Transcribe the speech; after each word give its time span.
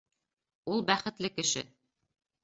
Ул 0.75 0.81
бәхетле 0.87 1.31
кеше 1.35 1.63